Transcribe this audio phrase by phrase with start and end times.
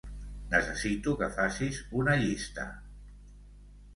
[0.53, 2.65] Necessito que facis una llista.